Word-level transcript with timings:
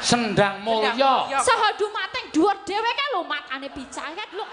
Sendang 0.00 0.64
mulya. 0.64 1.28
Saha 1.44 1.76
dumateng 1.76 2.32
dhuwur 2.32 2.56
dhewe 2.64 2.90
kae 2.96 3.08
lho 3.12 3.22
matane 3.28 3.68
picah 3.68 4.08
kae 4.16 4.32
lho. 4.32 4.44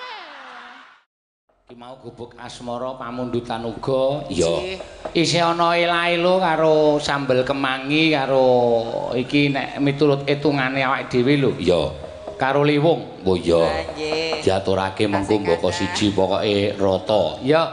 Ki 1.68 1.76
mau 1.76 1.96
gubuk 2.00 2.36
asmara 2.40 2.96
pamundutan 3.00 3.64
uga. 3.64 4.28
Ya. 4.32 4.80
Isih 5.12 5.44
ana 5.44 5.76
elailo 5.76 6.40
karo 6.40 7.00
sambel 7.00 7.44
kemangi 7.48 8.12
karo 8.16 9.12
iki 9.16 9.52
nek 9.52 9.80
miturut 9.80 10.28
etungane 10.28 10.84
awake 10.84 11.12
dhewe 11.12 11.34
lho. 11.40 11.52
Ya. 11.60 11.92
Karo 12.38 12.68
liwung. 12.68 13.24
Oh 13.26 13.36
ya. 13.40 13.88
Nggih. 13.96 14.44
Diaturake 14.44 15.08
mengko 15.08 15.40
mboko 15.42 15.72
siji 15.72 16.12
pokoke 16.12 16.76
rata. 16.76 17.40
Ya. 17.44 17.64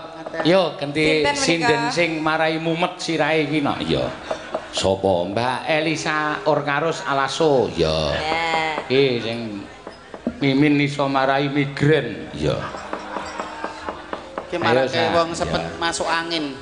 Yo 0.42 0.74
ganti 0.74 1.22
sinden 1.38 1.94
sing 1.94 2.18
marai 2.18 2.58
mumet 2.58 2.98
sirahe 2.98 3.46
iki 3.46 3.62
nak. 3.62 3.78
Ya. 3.86 4.10
Sopo? 4.74 5.22
Mbak 5.30 5.70
Elisa 5.70 6.42
Orkarus 6.50 6.98
Alaso. 7.06 7.70
Ya. 7.78 7.94
Ya. 8.18 8.50
Iki 8.90 9.06
sing 9.22 9.38
mimin 10.42 10.82
iso 10.82 11.06
marai 11.06 11.46
migrain. 11.46 12.26
Ya. 12.34 12.58
Ki 14.50 14.58
marake 14.58 14.90
Sa. 14.98 15.14
wong 15.14 15.30
sepet 15.32 15.62
Ya. 15.62 15.70
masuk 15.78 16.10
angin. 16.10 16.58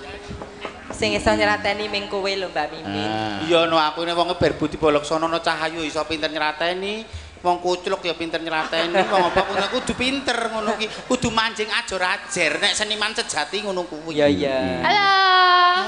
Sing 0.92 1.16
iso 1.16 1.32
nyerateni 1.32 1.88
ming 1.88 2.12
kowe 2.12 2.28
lho 2.28 2.52
Mbak 2.52 2.66
Mimin. 2.76 3.08
Ah. 3.08 3.40
Iya 3.48 3.64
no 3.64 3.80
aku 3.80 4.04
ini 4.04 4.12
wong 4.12 4.36
ber 4.36 4.60
budi 4.60 4.76
bolaksana 4.76 5.24
no 5.24 5.40
cahayu 5.40 5.80
iso 5.80 6.04
pinter 6.04 6.28
nyerateni. 6.28 7.08
Wong 7.42 7.58
kucluk 7.58 8.04
ya 8.04 8.12
pinter 8.12 8.38
nyerateni. 8.38 8.92
Wong 9.08 9.22
apa 9.32 9.40
kuwi 9.48 9.66
kudu 9.72 9.92
pinter 9.96 10.36
ngono 10.52 10.76
ki. 10.76 10.86
Kudu 11.08 11.32
mancing 11.32 11.66
ajur-ajer 11.72 12.60
nek 12.60 12.76
seniman 12.76 13.16
sejati 13.16 13.64
ngono 13.64 13.88
kuwi. 13.88 14.20
Iya 14.20 14.28
iya. 14.28 14.58
Halo. 14.84 15.10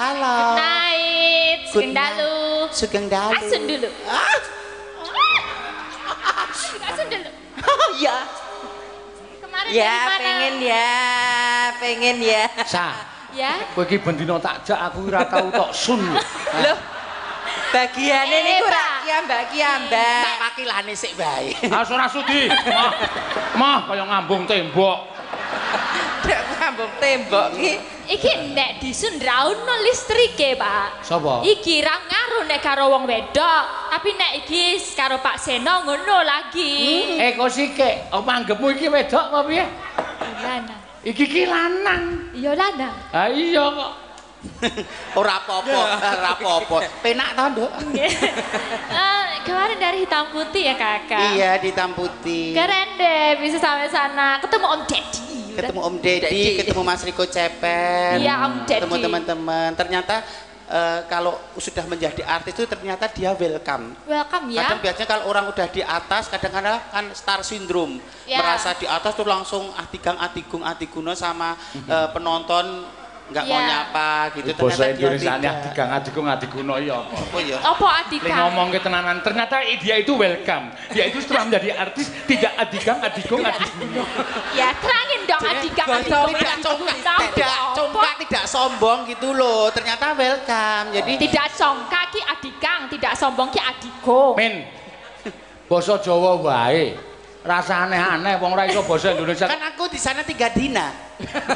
Halo. 0.03 0.35
Good 0.35 0.57
night. 0.59 1.04
Sugeng 1.75 1.91
dalu. 1.91 2.35
Sugeng 2.71 3.07
dalu. 3.11 3.35
Asun 3.35 3.63
dulu. 3.67 3.91
Ah, 4.07 4.39
Asun 6.87 7.07
dulu. 7.11 7.31
Oh 7.65 7.89
iya. 7.97 8.19
Kemarin 9.43 9.71
Ya 9.73 9.83
dari 9.83 10.07
mana? 10.07 10.19
pengen 10.23 10.55
ya, 10.63 10.93
pengen 11.83 12.17
ya. 12.23 12.45
Sa, 12.63 12.87
Ya. 13.35 13.59
kowe 13.75 13.83
iki 13.83 13.99
bendina 13.99 14.39
tak 14.39 14.63
jak 14.63 14.79
aku 14.79 15.11
ora 15.11 15.27
tau 15.27 15.51
tok 15.51 15.75
sun. 15.75 15.99
lho. 15.99 16.15
Loh. 16.63 16.79
Bagiane 17.75 18.31
Eh, 18.31 18.43
niku 18.47 18.67
Pak. 18.67 18.75
rak 18.79 18.91
kiambak 19.03 19.43
kiambak. 19.51 20.23
tak 20.23 20.37
pakilane 20.47 20.95
sik 20.95 21.19
bae. 21.19 21.51
Ah 21.75 21.83
ora 21.83 22.07
sudi. 22.07 22.47
Mah, 22.47 22.91
mah 23.59 23.79
kaya 23.91 24.07
ngambung 24.07 24.47
tembok. 24.47 25.11
Ngambung 26.55 26.93
tembok 27.03 27.47
ki. 27.59 27.73
Iki 28.05 28.53
nek 28.53 28.85
disun 28.85 29.17
ra 29.17 29.49
ono 29.49 29.75
listrike, 29.81 30.61
Pak. 30.61 31.01
Sapa? 31.01 31.41
Iki 31.41 31.81
ra 31.81 31.97
ngaruh 32.05 32.45
nek 32.45 32.61
karo 32.61 32.93
wong 32.93 33.09
wedok, 33.09 33.65
tapi 33.89 34.13
nek 34.13 34.45
iki 34.45 34.77
karo 34.93 35.25
Pak 35.25 35.41
Seno 35.41 35.89
ngono 35.89 36.21
lagi. 36.21 37.17
Eh 37.17 37.33
kok 37.33 37.49
sike, 37.49 38.13
apa 38.13 38.31
anggapmu 38.31 38.77
iki 38.77 38.93
wedok 38.93 39.25
apa 39.33 39.41
piye? 39.49 39.65
Lanang. 40.45 40.81
Iki 41.01 41.25
ki 41.25 41.43
lanang. 41.49 42.03
Iya 42.37 42.53
lanang. 42.53 42.95
Ah 43.09 43.29
iya 43.33 43.65
kok. 43.73 43.93
Ora 45.21 45.41
apa-apa, 45.41 45.73
ora 45.73 46.37
apa-apa. 46.37 46.77
Penak 47.01 47.33
to, 47.33 47.45
Nduk? 47.57 47.71
Eh, 47.97 49.25
kemarin 49.49 49.81
dari 49.81 50.05
hitam 50.05 50.29
putih 50.29 50.69
ya 50.69 50.77
kakak. 50.77 51.33
Iya, 51.33 51.51
di 51.65 51.73
hitam 51.73 51.97
putih. 51.97 52.53
Keren 52.53 52.89
deh 53.01 53.41
bisa 53.41 53.57
sampai 53.57 53.89
sana. 53.89 54.37
Ketemu 54.45 54.67
Om 54.69 54.83
Deddy. 54.85 55.34
Ketemu 55.55 55.81
Om 55.81 55.95
Deddy, 55.99 56.45
ketemu 56.59 56.81
Mas 56.83 57.01
Riko 57.01 57.25
Cepen, 57.25 58.19
Iya, 58.19 58.35
Om 58.45 58.55
Deddy. 58.63 58.75
ketemu 58.81 58.95
teman-teman. 59.01 59.71
Ternyata 59.73 60.21
eh, 60.65 61.01
kalau 61.07 61.37
sudah 61.55 61.85
menjadi 61.85 62.25
artis 62.25 62.53
itu 62.53 62.65
ternyata 62.65 63.05
dia 63.07 63.31
welcome. 63.33 63.95
Welcome 64.05 64.47
ya. 64.51 64.65
Kadang 64.65 64.81
biasanya 64.81 65.09
kalau 65.09 65.25
orang 65.27 65.45
udah 65.47 65.67
di 65.69 65.81
atas, 65.81 66.27
kadang-kadang 66.27 66.81
kan 66.85 67.05
star 67.13 67.41
syndrome, 67.41 68.01
Ya. 68.25 68.41
merasa 68.41 68.73
di 68.73 68.85
atas 68.85 69.13
tuh 69.13 69.25
langsung 69.25 69.71
adigang, 69.75 70.17
adigung, 70.17 70.61
adiguna 70.61 71.13
sama 71.15 71.55
eh, 71.77 72.09
penonton 72.11 72.89
nggak 73.25 73.41
mau 73.43 73.57
Ya. 73.57 73.65
nyapa 73.67 74.09
gitu. 74.37 74.53
Basa 74.53 74.61
Ternyata 74.61 74.85
dia 74.85 75.01
Indonesia 75.01 75.33
tidak. 75.33 75.53
adigang 75.57 75.89
adigung 75.91 76.27
adiguna 76.29 76.75
ya 76.77 76.95
apa? 76.99 77.17
Oh 77.33 77.41
iya. 77.41 77.57
Apa 77.57 77.89
Li 77.89 78.21
Adika? 78.21 78.35
ngomong 78.37 78.69
ke 78.69 78.79
tenanan, 78.79 79.17
ternyata 79.21 79.55
dia 79.81 79.97
itu 79.97 80.13
welcome. 80.13 80.69
Dia 80.93 81.09
itu 81.09 81.25
setelah 81.25 81.49
menjadi 81.49 81.73
artis 81.75 82.13
tidak 82.29 82.53
adigang 82.55 83.01
adigung 83.01 83.41
adiguna. 83.41 84.05
Ya 84.53 84.77
terangin 84.77 85.14
dong 85.25 85.43
Adika. 85.43 85.83
Gak 85.85 85.99
Adika. 86.01 86.13
tahu, 86.13 86.27
tidak 86.33 86.57
congkak, 86.61 87.19
tidak 87.35 87.59
congkak, 87.75 88.15
tidak 88.23 88.45
sombong 88.47 88.99
gitu 89.09 89.29
loh. 89.33 89.69
Ternyata 89.73 90.07
welcome. 90.15 90.87
Jadi 90.93 91.13
Tidak 91.19 91.47
congkak 91.57 92.05
ki 92.11 92.21
Adikang, 92.23 92.81
tidak 92.89 93.13
sombong 93.17 93.49
ki 93.49 93.61
Adiko. 93.61 94.37
Min. 94.37 94.65
Basa 95.65 95.97
Jawa 95.99 96.37
wae. 96.39 96.93
Rasa 97.45 97.85
aneh-aneh 97.85 98.41
wong 98.41 98.57
ora 98.57 98.65
iso 98.65 98.81
basa 98.89 99.13
Indonesia. 99.13 99.45
kan 99.45 99.61
aku 99.69 99.85
di 99.93 100.01
sana 100.01 100.25
tiga 100.25 100.49
dina. 100.49 100.89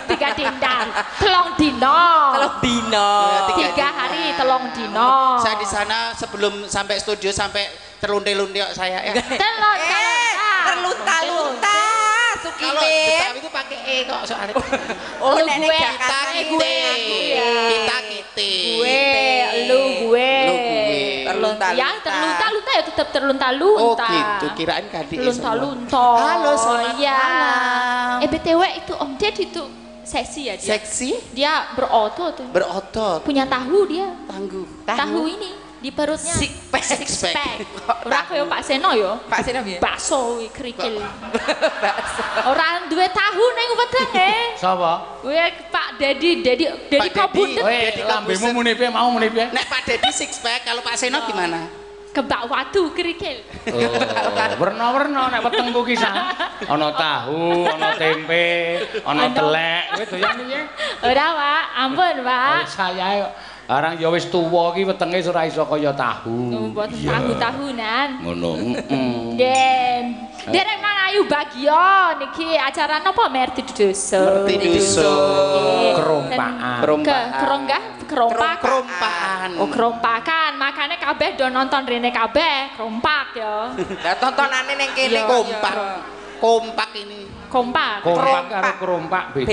Tiga 0.05 0.37
dindang, 0.37 0.93
telong 1.17 1.57
dino. 1.57 2.01
Kalau 2.37 2.51
dino. 2.61 3.09
Tiga 3.57 3.89
hari 3.89 4.37
telong 4.37 4.69
dino. 4.77 5.41
Saya 5.41 5.57
di 5.57 5.65
sana 5.65 6.13
sebelum 6.13 6.69
sampai 6.69 7.01
studio 7.01 7.33
sampai 7.33 7.65
terlunte-lunte 8.05 8.61
saya 8.77 9.01
ya. 9.01 9.17
Telong 9.17 9.79
Eh, 9.81 10.31
terlunta-lunta. 10.69 11.78
Kalau. 12.59 12.83
Betawi 12.83 13.39
itu 13.39 13.51
pakai 13.51 13.79
e 13.81 13.97
kok 14.03 14.21
soalnya. 14.25 14.55
Oh, 15.19 15.31
Lu 15.39 15.45
nenek 15.47 15.63
gue, 15.63 15.79
ya. 15.79 15.91
Kita 17.69 17.97
kite. 18.05 18.53
gue, 18.75 19.03
lu 19.67 19.81
gue. 20.05 20.33
Lu 20.43 20.55
gue. 20.59 20.99
Terlunta-lunta. 21.25 21.77
Ya 21.77 21.89
terlunta-lunta 22.01 22.71
ya 22.73 22.83
tetap 22.83 23.07
Oh 23.07 23.13
terlunta-lunta. 23.13 24.07
gitu, 24.09 24.47
kirain 24.55 24.87
kadi 24.89 25.15
Lunta-lunta. 25.21 26.07
Halo, 26.19 26.53
selamat 26.55 26.95
Iya. 26.97 27.15
malam. 27.15 28.17
Eh 28.19 28.29
BTW 28.29 28.61
itu 28.77 28.93
Om 28.93 29.11
Ded 29.15 29.37
itu 29.39 29.63
seksi 30.03 30.41
ya 30.43 30.55
dia. 30.57 30.69
Seksi, 30.75 31.11
Dia 31.31 31.53
berotot 31.75 32.33
tuh. 32.35 32.49
berotot, 32.49 33.21
Punya 33.23 33.45
tahu 33.45 33.87
dia. 33.87 34.09
tangguh. 34.27 34.67
Tahu, 34.85 35.21
ini 35.29 35.51
di 35.79 35.91
perutnya. 35.95 36.35
Six 36.35 36.53
pack. 36.71 36.83
Six 36.83 37.01
Six 37.07 37.11
pack. 37.31 37.63
pack. 37.87 38.07
Ora 38.07 38.21
kaya 38.27 38.43
Pak 38.45 38.61
Seno 38.67 38.91
yo. 38.99 39.19
Pak 39.31 39.41
Sino 39.47 39.63
piye? 39.63 39.79
Bakso 39.79 40.43
wi 40.43 40.51
kerikil. 40.51 40.99
Bakso. 41.85 42.23
Ora 42.51 42.83
duwe 42.91 43.07
tahu 43.11 43.45
ning 43.55 43.71
wedenge. 43.79 44.31
Sapa? 44.59 45.23
Kuwi 45.23 45.39
Pak 45.71 45.89
Dedi, 45.99 46.43
Dedi 46.43 46.65
Dedi 46.91 47.09
Oh, 47.15 47.29
Kowe 47.31 47.71
Deddy 47.71 48.03
lambemu 48.03 48.49
muni 48.53 48.73
piye 48.75 48.89
mau 48.91 49.09
muni 49.11 49.31
piye? 49.31 49.47
Nek 49.55 49.65
Pak 49.67 49.87
Dedi 49.87 50.11
six 50.11 50.43
pack, 50.43 50.67
kalau 50.67 50.83
Pak 50.83 50.99
Seno 50.99 51.23
gimana? 51.27 51.87
kebak 52.09 52.51
watu 52.51 52.91
kerikil. 52.99 53.47
Oh, 53.71 53.95
werna-werna 54.59 55.31
nek 55.31 55.39
wetengku 55.45 55.87
ki 55.87 55.95
sa. 55.95 56.35
Ana 56.67 56.91
tahu, 56.91 57.63
ana 57.69 57.95
tempe, 57.95 58.81
ana 59.07 59.31
Ana- 59.31 59.37
telek. 59.37 59.83
Kowe 59.95 60.05
doyan 60.17 60.35
piye? 60.43 60.61
Ora, 61.05 61.27
Pak. 61.39 61.65
Ampun, 61.79 62.17
Pak. 62.27 62.61
Saya 62.67 63.07
kok 63.23 63.33
Arang 63.69 64.01
ya 64.01 64.09
wis 64.09 64.25
tuwa 64.33 64.73
ki 64.73 64.89
wetenge 64.89 65.21
ora 65.29 65.45
iso 65.45 65.61
kaya 65.69 65.93
tahu. 65.93 66.73
Buat 66.73 66.89
Iya. 66.89 67.21
tahu-tahunan. 67.21 68.09
Ngono. 68.25 68.51
heeh. 68.57 69.37
Den, 69.37 70.05
derek 70.49 70.81
Manayu 70.81 71.29
Bagio 71.29 72.17
niki 72.17 72.57
acara 72.57 72.97
napa 73.05 73.29
Merti 73.29 73.61
Dusun. 73.69 74.49
Merti 74.49 74.73
Dusun. 74.73 76.01
Kerompakan. 76.01 76.81
Ke 77.05 77.19
keronggah 77.45 77.83
kerompak. 78.09 78.57
Kerompakan. 78.65 79.49
Oh, 79.61 79.69
kerompakan. 79.69 80.51
Makanya 80.57 80.97
kabeh 80.97 81.37
do 81.37 81.53
nonton 81.53 81.85
rene 81.85 82.09
kabeh, 82.09 82.73
kerompak 82.73 83.37
ya. 83.37 83.69
Lah 83.77 84.17
tontonane 84.17 84.81
ning 84.81 84.97
kene 84.97 85.29
Kompak. 85.29 86.17
Kompak 86.39 86.91
ini. 86.95 87.27
Kompak. 87.49 88.05
Kompak 88.05 88.43
karo 88.53 88.73
kerompak 88.79 89.25
beda. 89.35 89.49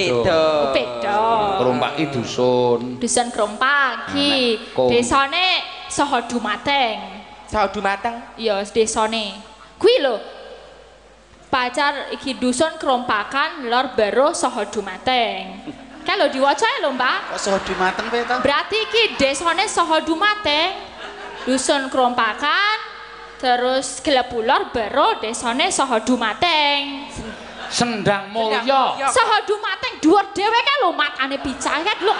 beda. 0.75 1.16
Oh. 1.16 1.57
Kerompak 1.63 1.91
iki 1.97 2.06
dusun. 2.13 2.79
Dusun 3.01 3.28
kerompak 3.34 4.13
ki. 4.13 4.31
Nah, 4.59 4.73
kom- 4.75 4.91
Desane 4.91 5.47
saha 5.90 6.22
dumateng. 6.28 6.97
Saudu 7.45 7.79
mateng. 7.79 8.19
Iya, 8.35 8.62
desane. 8.68 9.38
Kuwi 9.77 10.01
lho. 10.01 10.18
Pacar 11.48 12.12
iki 12.12 12.36
dusun 12.36 12.75
kerompakan 12.75 13.69
lor 13.71 13.95
bero 13.95 14.36
saha 14.36 14.68
dumateng. 14.68 15.63
Kan 16.04 16.19
lho 16.21 16.27
diwaca 16.30 16.68
ya 16.68 16.83
lho, 16.83 16.92
Mbak. 16.94 17.18
Kok 17.33 17.39
kowe 18.12 18.21
to? 18.27 18.36
Berarti 18.44 18.77
iki 18.77 19.04
desane 19.18 19.65
saha 19.65 20.04
dumateng. 20.04 20.74
Dusun 21.45 21.88
kerompakan 21.94 22.94
terus 23.45 24.01
gelapulor 24.01 24.74
bero 24.74 25.21
desane 25.21 25.69
saha 25.69 26.01
dumateng. 26.01 27.06
Sendang 27.69 28.33
mulya. 28.33 28.97
Saha 29.06 29.38
dumateng 29.45 30.01
dhuwur 30.01 30.33
dhewe 30.33 30.59
kan 30.65 30.75
lho 30.81 30.89
matane 30.97 31.38
picah 31.38 31.77
kan 31.86 31.97
lho. 32.01 32.13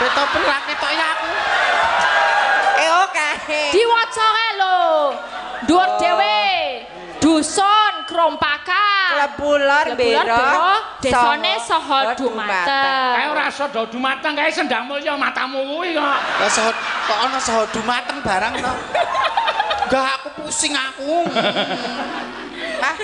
Beto 0.00 0.22
perak 0.32 0.60
ketok 0.64 0.92
ya 0.96 1.06
aku. 1.12 1.28
Eh 2.80 2.90
oke. 3.04 3.28
Diwaca 3.76 4.26
kae 4.32 4.50
lho. 4.56 4.80
Dhuwur 5.68 5.88
dhewe. 6.00 6.40
Dusun 7.20 7.92
kerompakan. 8.08 9.12
Klepulor 9.12 9.84
Klepulor 9.92 10.24
bero. 10.24 10.72
desane 11.04 11.52
saha 11.60 12.00
Kae 12.12 12.16
dumateng. 12.16 13.28
ora 13.28 13.44
iso 13.52 13.64
do 13.68 13.82
dumateng 13.92 14.32
kae 14.32 14.48
sendang 14.48 14.88
mulya 14.88 15.20
matamu 15.20 15.60
kuwi 15.68 15.92
kok. 15.92 16.16
Kok 17.04 17.18
ana 17.28 17.36
soho 17.36 17.68
dumateng 17.76 18.24
barang 18.24 18.56
to? 18.56 18.72
Gak 19.88 20.06
aku 20.20 20.28
pusing 20.44 20.74
aku. 20.76 21.24
Hah? 22.78 22.96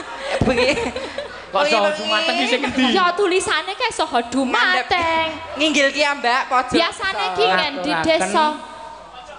Bengi. 0.44 0.70
Kok 1.54 1.62
bengi. 1.64 1.90
dumateng 2.02 2.34
iki 2.34 2.46
sing 2.50 2.60
endi? 2.66 2.84
Ya 2.92 3.06
tulisannya 3.14 3.72
kayak 3.78 3.94
soho 3.94 4.18
dumateng. 4.28 5.26
Nginggil 5.56 5.88
ki 5.94 6.02
Mbak, 6.20 6.42
pojok. 6.50 6.76
Biasanya 6.76 7.26
ki 7.38 7.46
kan 7.46 7.72
di 7.80 7.92
Ngaturaken. 7.94 8.06
desa 8.26 8.44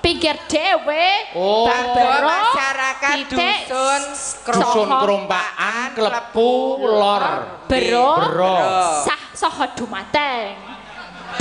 pinggir 0.05 0.37
dewe. 0.45 1.07
Oh, 1.33 1.65
Baro, 1.65 2.29
masyarakat 2.29 3.15
titik, 3.25 3.57
dusun 3.65 4.03
Soho, 4.53 4.85
kerompaan 5.01 5.97
klepu 5.97 6.77
lor. 6.85 7.23
Bero, 7.65 8.09
Bero. 8.21 8.57
sah 9.01 9.21
soho 9.33 9.65
dumateng. 9.73 10.53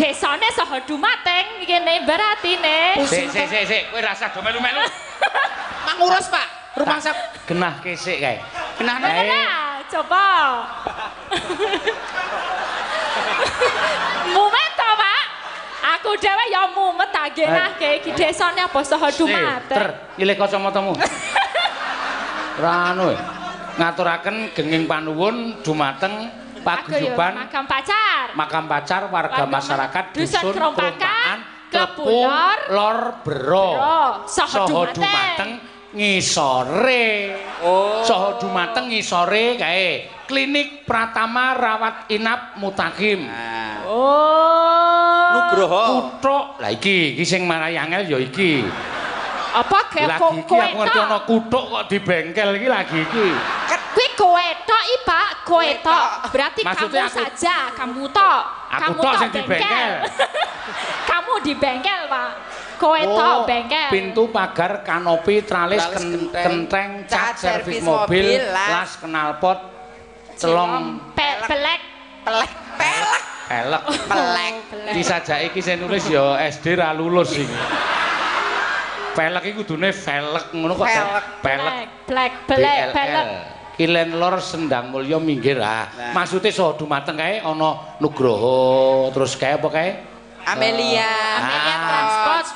Desane 0.00 0.48
soho 0.56 0.80
dumateng 0.88 1.60
ngene 1.60 2.08
berarti 2.08 2.56
ne. 2.56 3.04
Sik 3.04 3.28
sik 3.30 3.46
sik 3.46 3.64
sik, 3.68 3.82
kowe 3.92 4.00
rasa 4.00 4.32
do 4.32 4.40
melu-melu. 4.40 4.80
tak 5.94 6.02
ngurus 6.02 6.26
pak. 6.26 6.46
Rumah 6.74 6.98
saya 6.98 7.14
genah 7.46 7.78
kesik 7.78 8.18
kayak 8.18 8.42
genah 8.82 8.98
nah, 8.98 9.78
coba. 9.86 10.26
Mumet 14.34 14.70
to 14.74 14.90
pak? 14.98 15.22
Aku 15.94 16.18
dewe 16.18 16.44
ya 16.50 16.66
mumet 16.74 17.14
tak 17.14 17.38
genah 17.38 17.70
eh. 17.70 17.78
kayak 17.78 18.02
di 18.02 18.10
desanya 18.10 18.66
apa? 18.66 18.82
Hodu 18.82 19.24
mate 19.30 19.70
ter 19.70 19.86
ilih 20.18 20.34
kacamatamu. 20.34 20.98
Ranu 22.62 23.14
e. 23.14 23.16
ngaturaken 23.78 24.50
genging 24.54 24.86
panuwun 24.86 25.58
dumateng 25.62 26.30
paguyuban 26.62 27.34
makam 27.34 27.66
pacar. 27.66 28.30
makam 28.38 28.70
pacar 28.70 29.02
warga 29.10 29.42
masyarakat 29.42 30.04
dusun 30.14 30.54
Kerompakan 30.54 31.42
Kepulor 31.74 32.58
Lor 32.70 33.18
bro, 33.26 33.26
Bero. 33.26 33.70
Soho 34.30 34.86
Dumateng 34.94 35.73
ngisore 35.94 37.06
Oh. 37.64 38.04
Soho 38.04 38.36
dumateng 38.36 38.90
ngisore 38.90 39.56
kae 39.56 39.88
klinik 40.26 40.84
Pratama 40.84 41.54
rawat 41.54 42.10
inap 42.10 42.58
mutakim 42.58 43.24
Nah, 43.24 43.86
Oh. 43.86 45.32
Nugroho. 45.32 45.82
kuthuk 45.88 46.44
lah 46.58 46.70
iki 46.70 47.14
iki 47.14 47.24
sing 47.24 47.42
marai 47.44 47.74
angel 47.74 48.04
ya 48.06 48.18
iki 48.18 48.66
Apa 49.54 49.78
kayak 49.88 50.18
lagi 50.18 50.34
iki 50.34 50.42
kowe 50.44 50.60
aku 50.60 50.76
ngerti 50.76 50.98
ana 50.98 51.18
kuthuk 51.22 51.64
kok 51.64 51.84
di 51.86 51.98
bengkel 51.98 52.48
iki 52.54 52.68
lagi 52.68 52.98
iki 53.00 53.28
Kuwi 53.94 54.08
kowe 54.18 54.46
tok 54.66 54.82
i, 54.84 54.96
Pak. 55.06 55.28
Kowe 55.46 55.68
tok. 55.78 56.06
Berarti 56.34 56.66
Maksudnya 56.66 57.06
kamu 57.06 57.14
aku- 57.14 57.18
saja, 57.22 57.56
kamu 57.78 58.02
tok. 58.10 58.42
Aku 58.66 58.80
kamu 58.82 58.98
tok 58.98 59.12
sing 59.14 59.30
di 59.30 59.42
bengkel. 59.46 59.90
kamu 61.14 61.32
di 61.40 61.52
bengkel, 61.54 62.00
Pak. 62.10 62.30
Kowe 62.84 63.00
tok 63.00 63.36
bengkel. 63.48 63.88
Oh, 63.88 63.92
pintu 63.96 64.22
pagar 64.28 64.84
kanopi 64.84 65.40
tralis, 65.40 65.80
kenteng 66.36 67.08
cat 67.08 67.32
servis 67.40 67.80
mobil 67.80 68.44
las. 68.52 69.00
knalpot 69.00 69.56
celong 70.36 71.00
Pe- 71.16 71.40
pelek. 71.48 71.80
Pelek, 72.24 72.52
pelek, 72.80 73.22
elek 73.52 73.84
pelek. 74.08 74.54
iki 74.96 75.02
sajak 75.04 75.38
iki 75.44 75.60
sing 75.60 75.76
nulis 75.76 76.08
ya 76.08 76.40
SD 76.40 76.72
ra 76.80 76.96
lulus 76.96 77.36
iki 77.36 77.52
pelek 79.12 79.44
iki 79.44 79.60
kudune 79.60 79.92
velek 79.92 80.48
ngono 80.56 80.72
kok 80.72 80.88
pelek 81.44 81.74
Pelek, 82.08 82.32
pelek, 82.48 82.78
pelek. 82.96 83.26
Kilen 83.74 84.16
lor 84.16 84.38
sendang 84.40 84.88
mulya 84.88 85.18
minggir 85.20 85.58
ah. 85.60 85.90
Nah. 85.92 86.12
Maksude 86.16 86.48
saha 86.48 86.78
dumateng 86.78 87.18
kae 87.18 87.42
ana 87.42 87.98
Nugroho 88.00 89.10
terus 89.10 89.34
kae 89.36 89.58
apa 89.58 89.68
kae? 89.68 89.90
Amelia. 90.46 91.04
Amelia 91.04 91.53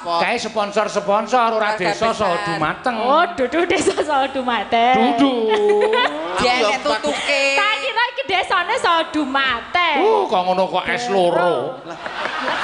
Transport. 0.08 0.25
Kae 0.25 0.38
sponsor-sponsor 0.40 1.49
ora 1.52 1.76
desa 1.76 2.14
saha 2.16 2.37
dumateng. 2.49 2.96
Oh, 2.96 3.25
dudu 3.37 3.60
desa 3.69 3.93
soal 4.00 4.32
Dumateng. 4.32 5.20
Dudu. 5.20 5.52
Jenek 6.40 6.81
tutuke. 6.81 7.44
Desane 8.29 8.77
soal 8.77 9.09
Dumateng. 9.09 10.05
Uh, 10.05 10.29
kok 10.29 10.41
ngono 10.45 10.69
kok 10.69 10.85
S 10.85 11.09
loro. 11.09 11.81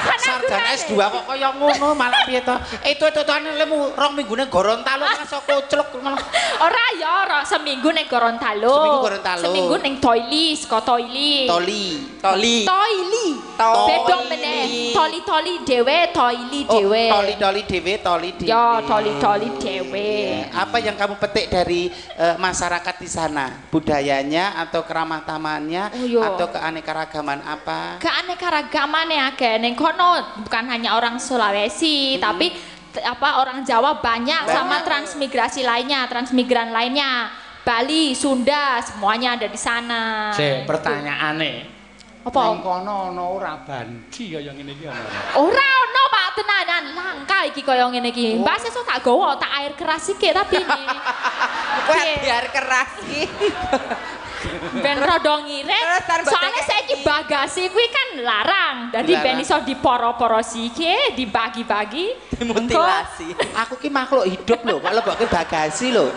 Kan 0.05 0.17
sarjana 0.21 0.61
nane. 0.61 0.77
S2 0.77 0.93
kok 0.93 1.23
kaya 1.25 1.49
ngono 1.57 1.97
malah 1.97 2.21
piye 2.29 2.45
to? 2.45 2.53
Itu 2.85 3.09
itu 3.09 3.21
tuane 3.25 3.49
lemu 3.57 3.97
rong 3.97 4.13
minggune 4.13 4.45
Gorontalo 4.45 5.09
masa 5.17 5.41
kocluk 5.41 5.89
ngono. 5.97 6.21
Ora 6.61 6.85
ya, 7.01 7.25
ora 7.25 7.39
seminggu 7.41 7.89
ning 7.89 8.05
Gorontalo. 8.05 8.69
Seminggu 8.77 8.99
Gorontalo. 9.01 9.41
Seminggu 9.41 9.75
ning 9.81 9.97
Toilis, 9.97 10.69
kok 10.69 10.85
Toili. 10.85 11.49
Toli. 11.49 11.85
Toli. 12.21 12.55
Toili. 12.61 13.27
Toli. 13.57 13.85
Beda 13.89 14.17
meneh. 14.29 14.63
Toli-toli 14.93 15.53
dhewe, 15.65 15.97
Toili 16.13 16.61
Oh, 16.69 16.77
dhewe. 16.77 17.03
toli-toli 17.09 17.61
dhewe, 17.65 17.93
toli 18.05 18.29
dhewe. 18.37 18.49
Ya, 18.53 18.85
toli-toli 18.85 19.49
dhewe. 19.57 20.09
Apa 20.53 20.77
yang 20.77 20.93
kamu 20.93 21.17
petik 21.17 21.49
dari 21.49 21.89
eh, 22.15 22.35
masyarakat 22.37 22.95
di 23.01 23.09
sana? 23.09 23.65
Budayanya 23.73 24.61
atau 24.61 24.85
keramah 24.85 25.25
tamannya 25.55 25.83
Oh, 25.87 26.03
iya. 26.03 26.21
atau 26.27 26.47
keanekaragaman 26.51 27.39
apa? 27.41 27.79
keanekaragamannya 27.97 29.19
akeh 29.31 29.55
ning 29.57 29.73
kono 29.73 30.19
bukan 30.43 30.63
hanya 30.67 30.99
orang 30.99 31.15
Sulawesi 31.15 32.19
tapi 32.19 32.51
t- 32.91 32.99
apa 32.99 33.39
orang 33.39 33.63
Jawa 33.63 34.03
banyak 34.03 34.51
sama 34.51 34.83
transmigrasi 34.83 35.63
lainnya 35.63 36.03
transmigran 36.05 36.75
lainnya 36.75 37.31
Bali 37.63 38.11
Sunda 38.13 38.83
semuanya 38.83 39.33
ada 39.33 39.47
di 39.47 39.57
sana 39.57 40.29
Sik, 40.29 40.67
pertanyaane. 40.69 41.73
Apa? 42.21 42.41
Ning 42.51 42.61
kono 42.61 42.95
ana 43.09 43.23
ora 43.23 43.53
banci 43.57 44.33
kaya 44.33 44.49
ngene 44.51 44.73
iki 44.73 44.85
ana. 44.85 45.07
ora 45.37 45.69
ono 45.79 46.03
Pak 46.05 46.27
tenanan 46.35 46.83
langka 46.91 47.39
iki 47.45 47.61
kaya 47.61 47.85
ngene 47.85 48.09
iki 48.09 48.37
Mbak 48.37 48.57
sesuk 48.59 48.81
tak 48.81 49.01
gowo 49.01 49.33
tak 49.37 49.49
air 49.55 49.73
keras 49.73 50.03
iki 50.13 50.29
tapi 50.29 50.57
ini 50.57 50.83
Kuwi 51.85 52.11
biar 52.17 52.45
keras 52.49 52.91
ki. 52.99 53.21
Ben 54.81 54.97
rada 54.97 55.33
ngirit 55.45 56.03
tekeki. 56.07 56.61
saiki 56.65 56.95
bagasi 57.05 57.63
kuwi 57.69 57.87
kan 57.91 58.07
larang 58.23 58.77
jadi 58.89 59.13
Larang. 59.13 59.25
ben 59.25 59.37
iso 59.43 59.57
diporo-porosi 59.61 60.71
iki 60.73 60.93
dibagi-bagi 61.17 62.25
Mutilasi. 62.43 63.31
Aku 63.55 63.79
ki 63.79 63.87
makhluk 63.87 64.27
hidup 64.27 64.59
lho, 64.67 64.83
kok 64.83 64.91
lebokke 64.91 65.25
bagasi 65.31 65.95
lho. 65.95 66.11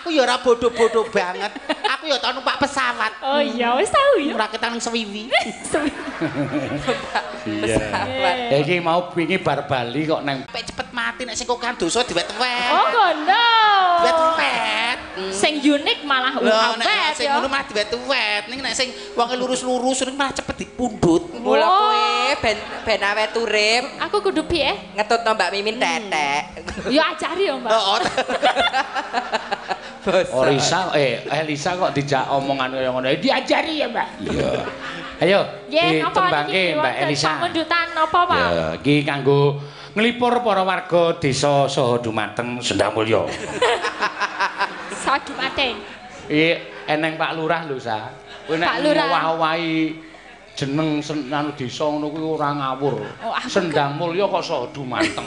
Aku 0.00 0.08
ya 0.08 0.24
ora 0.24 0.36
bodoh-bodoh 0.38 1.06
banget. 1.14 1.52
Aku 1.94 2.04
ya 2.06 2.16
tau 2.18 2.32
numpak 2.32 2.56
pesawat. 2.58 3.12
oh 3.20 3.40
iya 3.40 3.72
wis 3.76 3.88
tau 3.88 4.16
ya 4.16 4.32
Ora 4.34 4.46
ketang 4.48 4.76
swiwi. 4.76 5.28
Pesawat. 7.44 8.36
Ya 8.50 8.56
iki 8.60 8.80
mau 8.80 9.10
wingi 9.12 9.36
bar 9.36 9.64
Bali 9.64 10.04
kok 10.04 10.20
neng 10.22 10.44
Cepet 10.48 10.64
cepet 10.72 10.88
mati 10.90 11.22
nek 11.24 11.36
sing 11.36 11.46
kokan 11.46 11.76
dosa 11.76 12.00
diwet-wet. 12.02 12.70
Oh 12.70 12.86
gono. 12.88 13.48
Diwet-wet. 14.00 14.98
Sing 15.30 15.62
unik 15.62 16.02
malah 16.02 16.34
nek 16.34 16.82
awet 16.82 17.14
sing 17.14 17.26
ya. 17.28 17.38
ngono 17.38 17.48
malah 17.48 17.66
diwet-wet. 17.68 18.42
Ning 18.48 18.60
nek 18.60 18.74
sing 18.74 18.88
wonge 19.14 19.36
lurus-lurus 19.36 20.04
ning 20.04 20.16
malah 20.16 20.32
cepet 20.32 20.64
dipundhut. 20.64 21.30
Mula 21.36 21.66
kowe 21.66 22.08
ben 22.40 22.56
ben 22.84 23.00
awet 23.00 23.32
urip 23.36 23.84
Aku 24.08 24.20
kudu 24.20 24.44
piye? 24.44 24.72
ngetutno 24.96 25.36
Mbak 25.36 25.50
Mimin 25.52 25.76
tetek. 25.76 26.42
Ya 26.90 27.14
ajari 27.14 27.46
ya, 27.46 27.54
Mbak. 27.56 27.72
Oh. 30.04 30.44
Orisa 30.44 30.92
eh 30.92 31.24
Elisa 31.24 31.80
kok 31.80 31.96
dijak 31.96 32.28
omongan 32.28 32.76
kaya 32.76 32.92
ngono. 32.92 33.08
Diajari 33.16 33.80
ya, 33.80 33.88
Mbak. 33.88 34.08
Iya. 34.20 34.50
Ayo, 35.24 35.40
Nggih, 35.70 36.04
napa 36.04 36.12
ditembangke 36.12 36.52
niki 36.52 36.76
Mbak 36.76 36.94
Elisa. 37.08 37.30
Pamundutan 37.40 37.86
napa, 37.96 38.20
Pak? 38.28 38.44
Ya, 38.52 38.66
iki 38.76 38.94
kanggo 39.00 39.40
nglipur 39.96 40.44
para 40.44 40.60
warga 40.66 41.16
desa 41.16 41.70
saha 41.70 41.96
dumateng 42.04 42.60
Sendamulya. 42.60 43.24
Sadu 44.92 45.32
mateng. 45.40 45.80
Iki 46.28 46.48
eneng 46.90 47.16
Pak 47.16 47.30
Lurah 47.40 47.64
lho, 47.64 47.80
Sa. 47.80 48.12
Kowe 48.44 48.60
nek 48.60 48.68
Pak 48.68 48.78
Lurah. 48.84 49.08
ngowah-owahi 49.08 49.72
jeneng 50.54 51.02
sen- 51.02 51.26
anu 51.34 51.50
desa 51.58 51.82
ngono 51.82 52.14
kuwi 52.14 52.24
ora 52.38 52.54
ngawur. 52.54 52.94
Oh, 53.26 53.34
aku 53.34 53.50
Sendamulya 53.50 54.30
kok 54.30 54.42
saha 54.42 54.66
Kan 54.70 55.26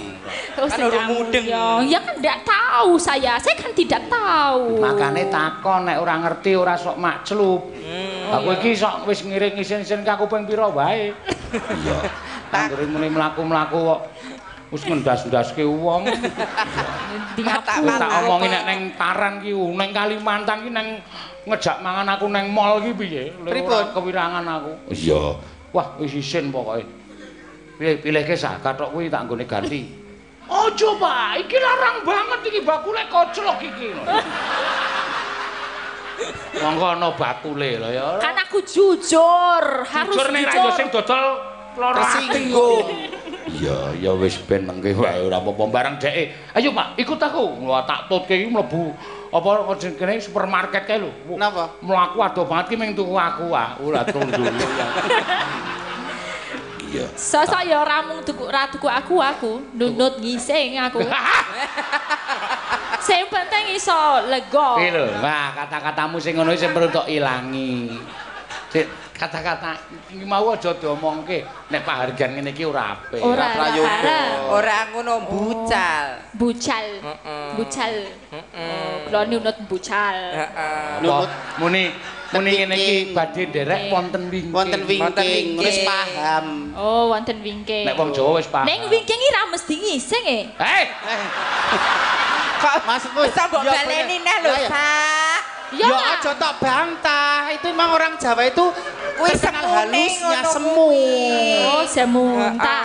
urung 0.56 0.72
sedang 0.72 1.08
mudeng. 1.12 1.46
Ya, 1.46 1.84
ya 1.84 2.00
kan 2.00 2.16
tidak 2.18 2.40
tahu 2.48 2.92
saya. 2.96 3.36
Saya 3.36 3.56
kan 3.60 3.72
tidak 3.76 4.08
tahu. 4.08 4.80
Makane 4.80 5.28
takon 5.28 5.84
nek 5.84 6.00
ora 6.00 6.16
ngerti 6.24 6.52
ora 6.56 6.80
sok 6.80 6.96
makclup. 6.96 7.62
Aku 8.32 8.50
iki 8.56 8.72
sok 8.80 9.04
wis 9.08 9.22
ngiring 9.28 9.60
isin-isin 9.60 10.08
ka 10.08 10.16
kuping 10.16 10.48
pira 10.48 10.72
wae. 10.72 11.12
Iya. 11.48 11.98
Anggere 12.52 12.88
muni 12.92 13.08
mlaku-mlaku 13.08 13.80
kok 13.88 14.02
wis 14.72 14.84
ngendas-ndaske 14.84 15.64
wong. 15.64 16.08
Mata- 17.46 17.78
Tak 17.78 18.10
omongi 18.26 18.48
nek 18.50 18.64
neng 18.66 18.80
Paran 18.98 19.34
ki, 19.42 19.54
neng 19.54 19.90
Kalimantan 19.94 20.58
ki 20.66 20.70
neng 20.74 20.88
ngejak 21.46 21.78
mangan 21.86 22.08
aku 22.18 22.26
neng 22.28 22.50
mall 22.50 22.82
ki 22.82 22.92
piye? 22.98 23.30
Pripun? 23.32 23.94
Kewirangan 23.94 24.44
aku. 24.46 24.72
Iya. 24.90 25.38
Wah, 25.76 25.88
wis 26.02 26.18
isin 26.18 26.50
pokoke. 26.50 26.84
Pilih 27.78 28.02
pilihke 28.02 28.34
sak 28.34 28.66
kathok 28.66 28.90
kuwi 28.90 29.06
tak 29.06 29.30
nggone 29.30 29.46
ganti. 29.46 29.86
Ojo, 30.48 30.98
Pak. 30.98 31.44
Iki 31.46 31.58
larang 31.60 31.98
banget 32.02 32.40
iki 32.50 32.60
bakule 32.66 33.04
koclok 33.12 33.60
iki. 33.62 33.94
Monggo 36.58 36.86
ana 36.98 37.14
bakule 37.14 37.78
lho 37.78 37.90
ya. 37.94 38.08
Kan 38.18 38.34
aku 38.42 38.66
jujur, 38.66 39.86
harus 39.86 40.16
Jujur 40.18 40.28
ning 40.34 40.42
ra 40.50 40.54
yo 40.58 40.72
sing 40.74 40.90
dodol 40.90 41.26
lara 41.78 42.02
ati. 42.02 42.50
Iya 43.52 43.78
ya 43.98 44.12
wis 44.16 44.36
ben 44.44 44.68
mengke 44.68 44.92
wae 44.96 45.24
ora 45.24 45.40
apa-apa. 45.40 45.64
Bareng 45.72 45.96
dheke 45.96 46.36
ayo 46.56 46.76
Pak 46.76 47.00
ikut 47.00 47.20
aku. 47.20 47.68
Wah 47.68 47.84
tak 47.88 48.12
tutke 48.12 48.36
iki 48.36 48.48
mlebu 48.52 48.92
apa 49.28 49.76
kene 49.80 50.20
supermarket 50.20 50.84
kae 50.88 51.00
lho. 51.00 51.12
Napa? 51.36 51.80
mlaku 51.84 52.18
ado 52.24 52.44
banget 52.48 52.66
ki 52.72 52.76
ming 52.80 52.92
tuku 52.96 53.16
aku 53.16 53.52
ah 53.52 53.76
ora 53.80 54.04
tunggu 54.08 54.44
iya. 56.88 57.08
Sosok 57.16 57.62
ya 57.68 57.84
ora 57.84 58.04
mung 58.08 58.24
tuku 58.24 58.44
ora 58.48 58.68
tuku 58.72 58.88
aku 58.88 59.20
aku 59.20 59.52
nunut 59.76 60.20
ngising 60.20 60.80
aku. 60.80 61.04
Sing 63.08 63.24
penting 63.32 63.76
iso 63.76 63.96
lega. 64.28 64.70
Piye 64.80 64.92
lho 64.92 65.06
wah 65.24 65.56
kata-katamu 65.56 66.20
sing 66.20 66.36
ngono 66.36 66.56
sing 66.56 66.72
perlu 66.76 66.92
tok 66.92 67.08
ilangi. 67.08 67.96
Sik, 68.68 69.07
kata-kata 69.18 69.74
iki 70.14 70.26
mau 70.30 70.54
aja 70.54 70.78
diomongke 70.78 71.42
nek 71.74 71.82
pahargan 71.82 72.38
ngene 72.38 72.54
iki 72.54 72.64
ora 72.70 72.94
apik 72.94 73.18
Ora 73.26 73.46
prayoga. 73.58 73.98
ora. 73.98 74.20
Ora 74.54 74.78
ngono 74.94 75.14
bucal. 75.26 76.06
Bucal. 76.38 76.88
Heeh. 77.02 77.50
Bucal. 77.58 77.94
Heeh. 78.30 78.70
Oh, 78.70 78.94
kula 79.10 79.22
nunut 79.26 79.58
bucal. 79.66 80.18
Heeh. 80.38 81.02
Muni 81.58 81.84
muni 82.30 82.50
ngene 82.62 82.76
iki 82.78 82.96
badhe 83.18 83.50
nderek 83.50 83.82
wonten 83.90 84.24
wingking. 84.30 84.54
Wonten 84.54 84.82
wingking, 84.86 85.46
wis 85.58 85.78
paham. 85.82 86.46
Oh, 86.78 87.10
wonten 87.10 87.42
wingking. 87.42 87.90
Nek 87.90 87.98
wong 87.98 88.14
Jawa 88.14 88.38
wis 88.38 88.48
paham. 88.48 88.70
Ning 88.70 88.86
wingking 88.86 89.18
iki 89.18 89.30
ra 89.34 89.42
mesti 89.50 89.74
ngising 89.82 90.26
e. 90.30 90.40
Eh, 90.62 90.84
Kok 92.58 92.74
Maksudmu 92.90 93.22
mbok 93.22 93.62
baleni 93.70 94.18
neh 94.26 94.38
lho, 94.42 94.50
Ya, 94.50 94.58
ya. 94.58 94.70
Sak. 94.70 95.42
Ya, 95.78 95.78
Ya 95.78 95.86
lah. 95.86 95.87
Aja 95.98 96.32
tak 96.38 96.54
bantah. 96.62 97.50
Itu 97.54 97.66
memang 97.74 97.90
orang 97.98 98.14
Jawa 98.22 98.48
itu 98.48 98.66
Kuwi 99.18 99.34
semune 99.34 99.66
halusnya 99.66 100.42
semu. 100.46 100.88
Oh, 101.66 101.84
Semu. 101.90 102.26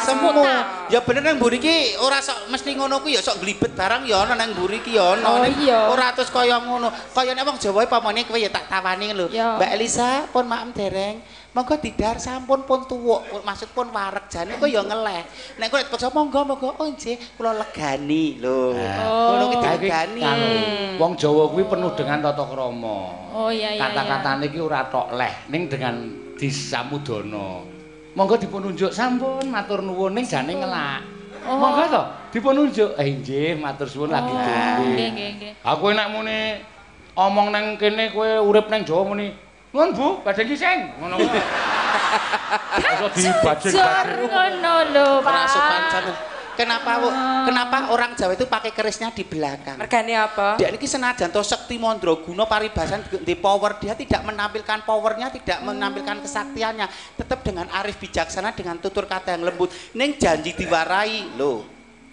semunta. 0.00 0.88
Ya 0.88 1.04
bener 1.04 1.21
nang 1.28 1.37
mburi 1.37 1.61
iki 1.61 2.00
ora 2.00 2.25
sok 2.25 2.49
mesti 2.49 2.73
ngono 2.73 3.04
kuwi 3.04 3.21
ya 3.21 3.23
sok 3.25 3.45
glibet 3.45 3.76
barang 3.76 4.09
ya 4.09 4.25
ana 4.25 4.40
nang 4.40 4.57
mburi 4.57 4.81
iki 4.81 4.97
ya 4.97 5.12
ana. 5.12 5.28
Oh. 5.28 5.92
Ora 5.92 6.16
terus 6.16 6.33
kaya 6.33 6.57
ngono. 6.64 6.88
Kaya 7.12 7.37
nek 7.37 7.45
wong 7.45 7.61
Jawa 7.61 7.85
pamane 7.85 8.25
kowe 8.25 8.40
ya 8.40 8.49
tak 8.49 8.64
tawani 8.73 9.12
lho. 9.12 9.28
Mbak 9.28 9.71
Elisa 9.76 10.25
pun 10.33 10.49
maem 10.49 10.73
dereng. 10.73 11.21
Monggo 11.52 11.76
didar 11.76 12.16
sampun 12.16 12.64
pun 12.64 12.80
tuwuk, 12.88 13.44
maksud 13.44 13.76
pun 13.76 13.92
wareg 13.92 14.25
jane 14.32 14.56
kok 14.56 14.64
ya 14.73 14.80
ngeleh. 14.88 15.21
Nek 15.61 15.68
kowe 15.68 15.85
dipaksa 15.85 16.09
monggo 16.09 16.49
monggo 16.49 16.73
oh 16.80 16.88
nggih 16.88 17.21
kula 17.37 17.52
legani 17.52 18.40
lho. 18.40 18.73
Oh. 19.04 19.37
Ngono 19.37 19.44
ki 19.52 19.56
dilegani. 19.61 20.21
anu, 20.25 20.49
Wong 20.97 21.12
Jawa 21.12 21.52
kuwi 21.52 21.68
penuh 21.68 21.92
dengan 21.92 22.25
tata 22.25 22.49
krama. 22.49 23.28
Oh 23.37 23.52
iya 23.52 23.76
iya. 23.76 23.85
Kata-katane 23.85 24.49
iki 24.49 24.64
ora 24.64 24.88
tok 24.88 25.12
leh, 25.12 25.44
ning 25.52 25.68
dengan 25.68 26.09
disamudana. 26.40 27.68
Monggo 28.16 28.40
dipun 28.40 28.73
unjuk 28.73 28.88
sampun 28.88 29.44
matur 29.52 29.85
nuwun 29.85 30.16
ning 30.16 30.25
jane 30.25 30.56
ngelak. 30.56 31.04
Oh. 31.44 31.61
Monggo 31.61 31.85
to, 31.92 32.02
dipun 32.32 32.64
unjuk. 32.64 32.97
Eh 32.97 33.12
nggih, 33.12 33.61
matur 33.61 33.85
suwun 33.92 34.09
lagi 34.09 34.32
Oh, 34.32 34.40
tunggu. 34.40 34.88
nggih 34.88 35.09
nggih 35.12 35.30
nggih. 35.37 35.52
Aku 35.68 35.92
nek 35.92 36.09
muni 36.16 36.64
omong 37.12 37.52
nang 37.52 37.76
kene 37.76 38.09
kowe 38.09 38.40
urip 38.40 38.73
nang 38.73 38.88
Jawa 38.88 39.04
muni 39.04 39.51
Nuwun 39.72 39.90
Bu, 39.96 40.08
badhe 40.20 40.44
ngising. 40.44 41.00
Ngono 41.00 41.16
kuwi. 41.16 41.40
Iso 42.76 43.06
dibajing. 43.16 43.72
Jor 43.72 44.08
ngono 44.28 44.74
lho, 44.92 45.06
Pak. 45.24 45.32
Ora 45.32 45.44
sopan 45.48 45.82
jane. 45.88 46.12
Kenapa 46.52 47.00
Bu? 47.00 47.08
kenapa 47.48 47.76
orang 47.88 48.12
Jawa 48.12 48.36
itu 48.36 48.44
pakai 48.44 48.76
kerisnya 48.76 49.08
di 49.08 49.24
belakang? 49.24 49.80
Mergane 49.80 50.12
apa? 50.12 50.60
Dia 50.60 50.68
ini 50.68 50.84
senajan 50.84 51.32
to 51.32 51.40
sekti 51.40 51.80
mandraguna 51.80 52.44
paribasan 52.44 53.00
di 53.24 53.32
power 53.32 53.80
dia 53.80 53.96
tidak 53.96 54.20
menampilkan 54.28 54.84
powernya, 54.84 55.32
tidak 55.32 55.64
menampilkan 55.64 56.20
kesaktiannya, 56.20 56.86
tetap 57.16 57.40
dengan 57.40 57.72
arif 57.72 57.96
bijaksana 57.96 58.52
dengan 58.52 58.76
tutur 58.76 59.08
kata 59.08 59.40
yang 59.40 59.48
lembut. 59.48 59.72
Ning 59.96 60.20
janji 60.20 60.52
diwarai 60.52 61.32
lho. 61.40 61.64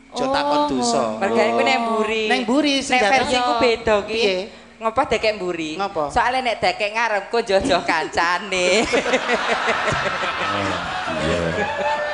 Oh. 0.09 0.31
takon 0.31 0.73
dosa. 0.73 1.19
Mergane 1.21 1.51
ku 1.53 1.61
nek 1.61 1.77
mburi. 1.85 2.23
Neng 2.31 2.39
mburi 2.47 2.73
Nek 2.79 2.87
senjata. 2.87 3.13
versiku 3.19 3.51
beda 3.61 3.95
ki. 4.07 4.13
Piye? 4.15 4.37
Ngopo 4.79 5.01
dekek 5.05 5.36
mburi? 5.36 5.75
Ngopo? 5.75 6.07
Soale 6.07 6.39
nek 6.39 6.57
dekek 6.57 6.95
ngarepku 6.95 7.43
jojo 7.43 7.83
kancane. 7.83 8.79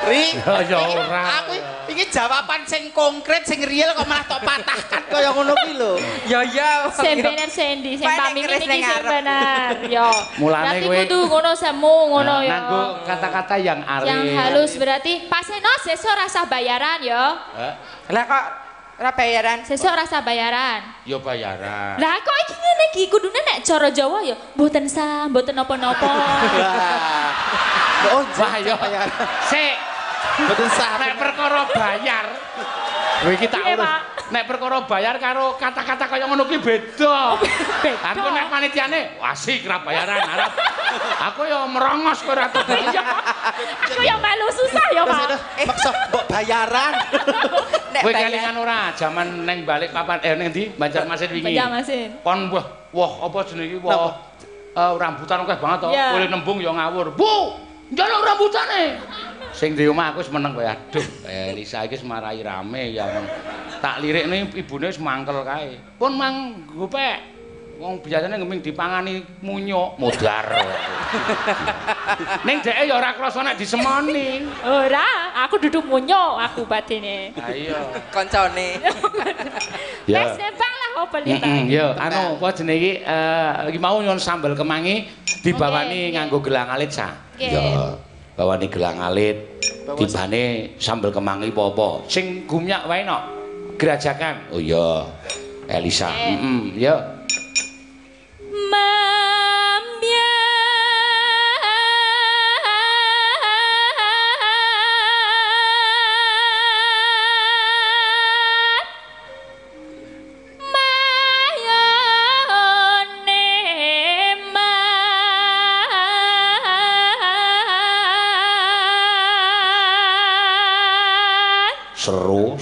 Ri, 0.06 0.22
Ya, 0.38 0.54
ya 0.62 0.78
iki- 0.82 0.98
ora. 0.98 1.22
Aku 1.40 1.52
iki 1.88 2.04
jawaban 2.08 2.62
sing 2.62 2.90
konkret 2.90 3.42
sing 3.42 3.62
real 3.62 3.90
kok 3.92 4.02
malah 4.04 4.22
tok 4.22 4.38
patahkan 4.40 5.02
kaya 5.10 5.30
ngono 5.30 5.54
kuwi 5.56 5.74
lho. 5.74 5.94
Ya 6.26 6.42
ya. 6.42 6.90
Sing 6.90 7.18
bener 7.18 7.46
sendi, 7.48 7.94
sing 7.96 8.06
keris 8.06 8.60
iki 8.60 8.82
sing 8.82 9.02
bener. 9.04 9.86
Yo. 9.86 10.06
Mulane 10.36 10.66
Berarti 10.76 10.86
kowe- 10.86 10.98
kudu 11.00 11.18
ngono 11.28 11.50
semu 11.54 11.94
ngono 12.10 12.34
Nah, 12.34 12.42
yo. 12.42 12.50
Nganggo 12.50 12.82
kata-kata 13.02 13.54
yang 13.58 13.80
arif. 13.80 14.06
Yang 14.06 14.24
halus 14.32 14.72
berarti 14.74 15.12
Pak 15.26 15.42
Seno 15.44 15.72
sesuk 15.82 16.10
rasa 16.12 16.46
bayaran 16.46 16.98
yo. 16.98 17.24
Lah 18.06 18.24
kok 18.26 18.44
ora 18.96 19.10
bayaran? 19.12 19.60
Sesuk 19.62 19.92
rasa 19.92 20.24
bayaran. 20.24 20.80
yo 21.04 21.20
bayaran. 21.20 22.00
Lah 22.00 22.16
kok 22.20 22.36
iki 22.48 22.54
ngene 22.56 22.84
iki 22.92 23.02
kudune 23.12 23.40
nek 23.44 23.60
cara 23.60 23.92
Jawa 23.92 24.24
ya 24.24 24.36
mboten 24.56 24.88
sah, 24.88 25.28
mboten 25.28 25.52
napa-napa. 25.52 26.06
Wah. 26.08 27.30
Oh, 28.16 28.22
Wah, 28.38 28.54
bayaran. 28.56 29.08
Sik, 29.50 29.74
Betul 30.48 30.68
sah. 30.72 30.96
nek 30.96 31.12
perkara 31.20 31.62
bayar. 31.70 32.26
Kowe 33.20 33.32
iki 33.32 33.46
tak 33.48 33.62
urus. 33.64 34.15
Nek 34.26 34.42
perkara 34.50 34.82
bayar 34.90 35.22
karo 35.22 35.54
kata-kata 35.54 36.10
kaya 36.10 36.26
ngono 36.26 36.50
ki 36.50 36.58
beda. 36.58 37.38
beda. 37.78 38.10
Aku 38.10 38.26
nek 38.34 38.50
panitiane 38.50 39.14
asik 39.22 39.62
ra 39.70 39.78
bayaran 39.86 40.18
arep. 40.18 40.50
Aku 41.30 41.46
yo 41.46 41.70
merongos 41.70 42.26
kowe 42.26 42.34
ra 42.34 42.50
tau 42.50 42.66
bayar. 42.66 43.06
Aku 43.86 44.02
yang 44.02 44.18
malu 44.18 44.50
susah 44.50 44.86
ya, 44.90 45.02
Pak. 45.06 45.30
maksa 45.62 45.90
mbok 46.10 46.24
bayaran. 46.26 46.92
Nek 47.94 48.02
Kowe 48.02 48.12
kelingan 48.12 48.56
ora 48.58 48.78
jaman 48.98 49.46
neng 49.46 49.62
balik 49.62 49.94
papan 49.94 50.18
eh 50.20 50.34
neng 50.34 50.50
ndi 50.50 50.74
Banjarmasin 50.74 51.30
wingi. 51.30 51.46
Banjarmasin. 51.54 52.08
Kon 52.26 52.50
wah 52.50 52.66
wah 52.90 53.12
apa 53.30 53.38
jenenge 53.46 53.78
iki 53.78 53.78
wah 53.78 54.10
eh, 54.74 54.92
rambutan 54.98 55.46
akeh 55.46 55.58
banget 55.62 55.78
to. 55.86 55.88
Kulit 55.94 56.30
nembung 56.34 56.58
ya 56.58 56.74
ngawur. 56.74 57.14
Bu, 57.14 57.62
njaluk 57.94 58.20
rambutane. 58.26 58.98
Sing 59.54 59.72
di 59.72 59.88
omah 59.88 60.12
aku 60.12 60.20
wis 60.20 60.28
meneng 60.34 60.52
kowe 60.52 60.66
aduh. 60.66 61.06
Eh 61.24 61.54
Lisa 61.54 61.86
iki 61.86 61.94
semarai 61.96 62.42
rame 62.42 62.90
ya. 62.90 63.06
Tak 63.86 64.02
lirikne 64.02 64.50
ibune 64.58 64.90
wis 64.90 64.98
mangkel 64.98 65.46
kae. 65.46 65.78
Pun 65.94 66.18
mang 66.18 66.66
gopek. 66.74 67.22
Wong 67.78 68.02
biasane 68.02 68.34
ngeming 68.34 68.58
dipangani 68.58 69.22
munyuk, 69.46 69.94
modar. 69.94 70.42
Ning 72.48 72.58
dheke 72.66 72.82
ya 72.82 72.98
ora 72.98 73.14
krasa 73.14 73.46
nek 73.46 73.54
disemoni. 73.54 74.42
Ora, 74.66 75.30
aku 75.46 75.62
duduk 75.62 75.86
munyo 75.86 76.34
aku 76.34 76.66
batine. 76.66 77.30
Ha 77.38 77.46
iya. 77.54 77.78
koncone. 78.10 78.68
Ya. 80.06 80.22
Wes 80.22 80.38
nembang 80.38 80.70
lah 80.70 80.90
opo 81.02 81.18
lita. 81.18 81.50
yo 81.66 81.90
anu 81.98 82.38
apa 82.38 82.54
jenenge 82.54 82.78
iki 82.78 82.92
eh 83.02 83.74
iki 83.74 83.78
mau 83.82 83.98
nyon 83.98 84.22
sambel 84.22 84.54
kemangi 84.54 85.10
dibawani 85.42 86.14
nganggo 86.14 86.38
gelang 86.38 86.70
alit 86.70 86.94
sa. 86.94 87.10
Ya, 87.34 87.98
bawani 88.38 88.70
gelang 88.70 89.02
alit 89.02 89.66
tibane 89.98 90.74
sambel 90.78 91.10
kemangi 91.10 91.50
apa-apa. 91.50 92.06
Sing 92.06 92.46
gumyak 92.46 92.86
wae 92.86 93.02
no. 93.02 93.35
Gerajakan. 93.76 94.48
Oh 94.52 94.60
iya. 94.60 95.04
Elisa. 95.68 96.08
Heeh, 96.08 96.80
yo. 96.80 96.96
Seru, 98.48 99.05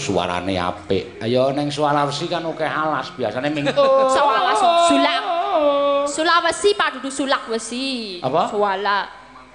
suarane 0.04 0.60
apik. 0.60 1.24
Ayo 1.24 1.48
ning 1.56 1.72
Sulawesi 1.72 2.28
kan 2.28 2.44
akeh 2.44 2.68
alas, 2.68 3.08
biasane 3.16 3.48
ming 3.48 3.64
Sulawesi, 4.16 4.68
Sulak. 4.92 5.22
Sulawesi 6.04 6.68
Pak 6.76 7.00
dudu 7.00 7.08
Sulak 7.08 7.48
wesi. 7.48 8.20
Apa? 8.20 8.52
Suala. 8.52 9.08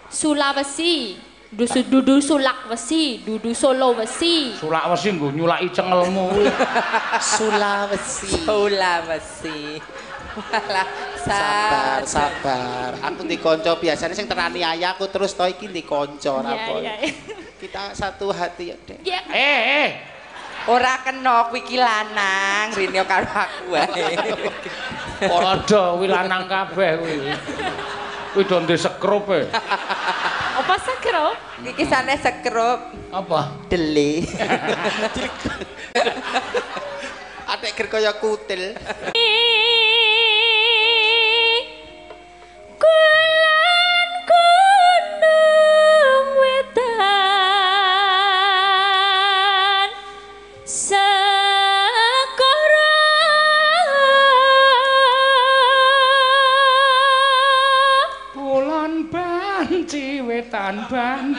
Sulawesi. 0.09 1.21
Dudu 1.49 1.81
dudu 1.85 2.15
Sulak 2.21 2.69
wesi, 2.69 3.21
dudu 3.21 3.53
Solo 3.53 3.93
wesi. 3.97 4.53
Sulawesi 4.57 5.13
nggo 5.13 5.29
nyulaki 5.29 5.69
cengelmu. 5.69 6.29
Sulawesi. 7.37 8.29
Sulawesi. 8.45 9.81
Walah, 10.39 10.87
Sabar, 11.19 12.05
sabar. 12.05 12.31
sabar. 12.39 12.89
Aku 13.11 13.25
di 13.27 13.35
konco 13.41 13.75
biasanya 13.75 14.13
sing 14.15 14.29
terani 14.29 14.61
ayahku 14.63 15.09
terus 15.09 15.33
to 15.35 15.43
iki 15.43 15.67
di 15.67 15.83
konco 15.83 16.39
Iya, 16.39 16.53
apa. 16.53 16.73
iya. 16.79 16.93
Kita 17.59 17.91
satu 17.91 18.31
hati 18.31 18.71
ya, 18.71 18.77
Dek. 18.87 18.99
Ya, 19.03 19.19
eh, 19.35 19.59
eh. 19.83 19.89
Ora 20.69 21.01
kena 21.01 21.49
kuwi 21.49 21.65
ki 21.65 21.81
lanang, 21.81 22.69
Rinyo 22.77 23.01
karo 23.09 23.25
aku 23.25 23.73
wae. 23.73 24.13
Padha 25.29 25.97
kuwi 25.97 26.05
lanang 26.05 26.45
kabeh 26.45 27.01
kuwi. 27.01 27.17
Kuwi 28.37 28.43
do 28.45 28.61
ndek 28.61 28.77
sekrup 28.77 29.25
e. 29.33 29.49
apa 30.59 30.75
sekrup? 30.77 31.33
Kikisane 31.65 32.13
sekrup 32.21 32.93
Apa? 33.09 33.49
dele. 33.65 34.21
Atek 37.57 37.73
ger 37.73 37.87
kaya 37.89 38.13
kutil. 38.21 38.77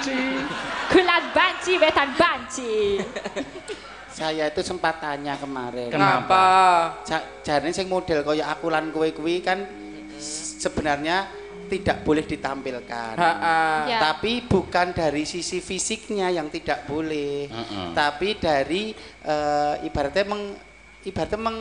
Banci. 0.00 0.20
Kulon 0.90 1.24
banci 1.36 1.72
wetan 1.76 2.10
banci 2.16 2.74
Saya 4.10 4.50
itu 4.50 4.60
sempat 4.66 4.98
tanya 4.98 5.38
kemarin. 5.38 5.88
Kenapa? 5.88 6.42
Ja- 7.06 7.24
Jarine 7.46 7.70
sing 7.70 7.86
model 7.86 8.26
kaya 8.26 8.50
aku 8.50 8.66
lan 8.66 8.90
kowe 8.90 9.06
kuwi 9.06 9.38
kan 9.38 9.62
sebenarnya 10.18 11.30
tidak 11.70 12.02
boleh 12.02 12.26
ditampilkan. 12.26 13.14
Heeh. 13.14 13.78
Ya. 13.86 13.98
Tapi 14.02 14.42
bukan 14.50 14.90
dari 14.90 15.22
sisi 15.22 15.62
fisiknya 15.62 16.26
yang 16.26 16.50
tidak 16.50 16.90
boleh, 16.90 17.46
Heeh. 17.46 17.94
tapi 17.94 18.34
dari 18.34 18.90
eh, 19.22 19.74
ibaratnya 19.86 20.26
meng 20.26 20.58
ibaratnya 21.06 21.38
meng 21.38 21.58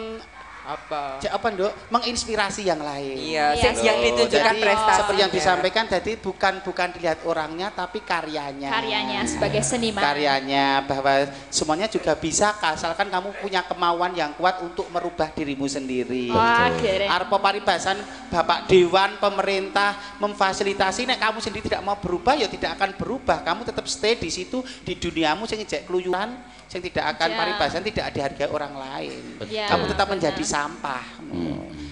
Apa? 0.70 1.18
cek 1.18 1.34
apa 1.34 1.48
nduk 1.50 1.72
menginspirasi 1.90 2.62
yang 2.62 2.78
lain. 2.78 3.18
Iya, 3.18 3.58
Iya. 3.58 3.62
sing 3.74 3.82
yang 3.82 3.98
Oh, 3.98 4.06
ditunjukkan 4.06 4.54
Jadi 4.54 4.62
prestasinya. 4.62 4.98
seperti 5.02 5.20
yang 5.20 5.34
disampaikan 5.34 5.86
tadi 5.86 6.12
bukan 6.14 6.54
bukan 6.62 6.88
dilihat 6.94 7.20
orangnya 7.26 7.68
tapi 7.70 8.00
karyanya. 8.00 8.70
Karyanya 8.70 9.26
sebagai 9.26 9.62
seniman 9.62 9.98
Karyanya 9.98 10.86
bahwa 10.86 11.14
semuanya 11.50 11.88
juga 11.88 12.14
bisa 12.14 12.54
asalkan 12.56 13.10
kamu 13.10 13.34
punya 13.40 13.66
kemauan 13.66 14.14
yang 14.14 14.30
kuat 14.34 14.62
untuk 14.62 14.86
merubah 14.90 15.34
dirimu 15.34 15.66
sendiri. 15.66 16.30
Wah 16.30 16.70
keren 16.78 17.10
Arpo 17.10 17.42
paribasan 17.42 17.98
Bapak 18.30 18.70
Dewan 18.70 19.18
pemerintah 19.18 19.98
memfasilitasi 20.22 21.04
nek 21.04 21.18
kamu 21.20 21.42
sendiri 21.42 21.66
tidak 21.66 21.82
mau 21.82 21.98
berubah 21.98 22.38
ya 22.38 22.46
tidak 22.46 22.78
akan 22.78 22.94
berubah. 22.94 23.42
Kamu 23.42 23.66
tetap 23.66 23.90
stay 23.90 24.14
di 24.14 24.30
situ 24.30 24.62
di 24.86 24.94
duniamu 24.94 25.44
sing 25.44 25.66
jek 25.66 25.90
keluyuran 25.90 26.38
sing 26.70 26.86
tidak 26.86 27.18
akan 27.18 27.30
Ya. 27.30 27.38
paribasan 27.42 27.82
tidak 27.82 28.14
dihargai 28.14 28.46
orang 28.48 28.78
lain. 28.78 29.42
Ya, 29.50 29.66
kamu 29.66 29.90
tetap 29.90 30.06
benar. 30.06 30.14
menjadi 30.22 30.44
sampah. 30.60 31.04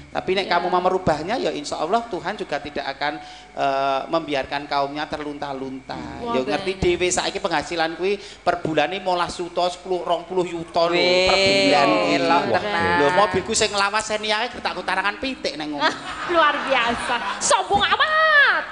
Tapi 0.08 0.34
nek 0.34 0.48
Ya. 0.50 0.58
kamu 0.58 0.68
mau 0.68 0.82
merubahnya 0.82 1.38
ya 1.38 1.52
insya 1.54 1.78
Allah 1.78 2.02
Tuhan 2.10 2.34
juga 2.34 2.58
tidak 2.58 2.84
akan 2.90 3.14
eh, 3.54 4.02
membiarkan 4.10 4.66
kaumnya 4.66 5.06
terlunta-lunta. 5.06 6.00
Wah, 6.26 6.34
Ya 6.34 6.42
ngerti 6.44 6.72
dhewe 6.76 7.08
saiki 7.08 7.38
penghasilan 7.38 7.94
kuwi 7.96 8.18
per 8.42 8.60
bulane 8.60 8.98
15 8.98 9.38
juta, 9.38 9.70
10 9.70 10.04
20 10.04 10.48
juta 10.48 10.82
lho 10.86 10.96
Weh, 10.96 11.28
per 11.28 11.38
bulan. 11.38 11.90
elok 12.12 12.44
tenan. 12.50 12.98
Lho 12.98 13.08
mobilku 13.14 13.54
sing 13.54 13.70
lawas 13.72 14.04
seniae 14.04 14.50
tak 14.50 14.74
utarangan 14.74 15.16
pitik 15.22 15.54
nang 15.56 15.70
ngono. 15.72 15.86
Luar 16.34 16.56
biasa 16.66 17.16
Sombong 17.38 17.84
amat 17.86 18.64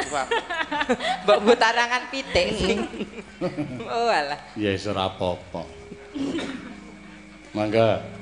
Mbok 1.24 1.38
mbok 1.40 1.56
tarangan 1.56 2.02
pitik 2.08 2.46
sing. 2.56 2.78
Oh 3.90 4.06
alah. 4.06 4.38
Ya 4.54 4.70
wis 4.70 4.84
ora 4.86 5.08
apa-apa. 5.08 5.64
Mangga. 7.50 8.19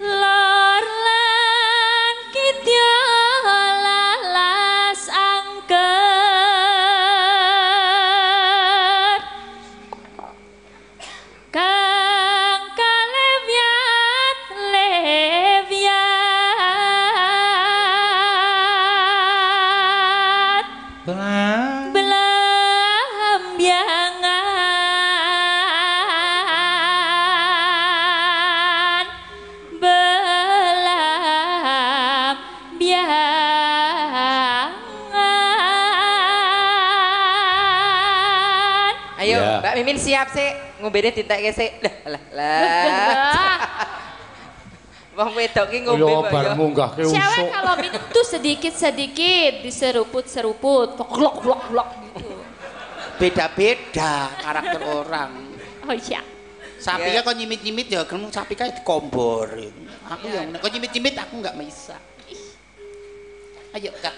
Lor 0.00 0.84
lan 1.04 2.16
kidya 2.32 2.96
lalas 3.84 5.04
angker 5.12 6.19
Ngombene 40.80 41.12
ditekke 41.12 41.50
sik. 41.50 41.72
Lah 41.78 41.94
lah 42.08 42.24
lah. 42.32 42.62
Wah, 42.80 43.58
Wong 45.20 45.36
wedok 45.36 45.66
ki 45.68 45.78
ngombe 45.82 46.00
Yo 46.00 46.22
mbak 46.22 46.30
bar 46.30 46.44
yo. 46.46 46.52
munggah 46.56 46.88
ke 46.90 47.02
Cewek 47.02 47.12
usuk. 47.36 47.48
kalau 47.50 47.74
minum 47.76 48.02
tuh 48.08 48.24
sedikit-sedikit 48.24 49.52
diseruput-seruput, 49.60 50.96
blok-blok-blok 50.96 51.88
gitu. 52.08 52.34
beda-beda 53.18 54.12
karakter 54.34 54.80
orang. 54.80 55.52
Oh 55.84 55.92
iya. 55.92 56.24
Sapi 56.78 57.12
Ya. 57.12 57.20
ya 57.20 57.20
kok 57.20 57.36
nyimit-nyimit 57.36 57.86
ya 57.86 58.08
kan 58.08 58.16
sapi 58.26 58.56
kayak 58.56 58.80
dikombor. 58.80 59.52
Aku 60.08 60.24
Ya. 60.24 60.40
yang 60.40 60.56
kok 60.56 60.70
nyimit-nyimit 60.70 61.12
aku 61.14 61.36
nggak 61.36 61.56
bisa. 61.58 62.00
Ayo 63.70 63.92
kak. 64.00 64.16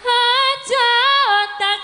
Aja 0.00 0.88
Anak 1.52 1.80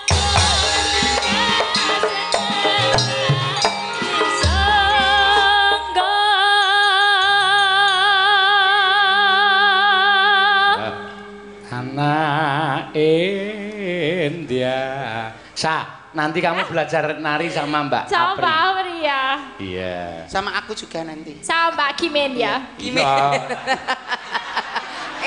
Sa, 15.57 16.05
nanti 16.13 16.37
kamu 16.37 16.69
belajar 16.69 17.17
nari 17.17 17.49
sama 17.49 17.81
Mbak 17.89 18.13
Sama. 18.13 18.37
Mbak 18.37 18.57
Apri 18.61 18.95
ya. 19.01 19.23
Iya. 19.57 19.97
Sama 20.29 20.53
aku 20.53 20.77
juga 20.77 21.01
nanti. 21.01 21.41
Sama 21.41 21.73
Mbak 21.73 21.89
Kimin 21.97 22.37
ya. 22.37 22.61
Kimin. 22.77 23.01